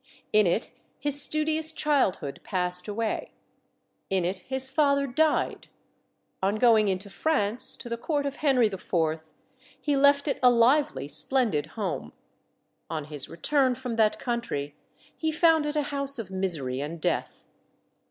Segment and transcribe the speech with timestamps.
[0.33, 3.29] In it his studious childhood passed away.
[4.09, 5.67] In it his father died.
[6.41, 9.21] On going into France, to the court of Henry IV.,
[9.79, 12.13] he left it a lively, splendid home;
[12.89, 14.73] on his return from that country,
[15.15, 17.45] he found it a house of misery and death.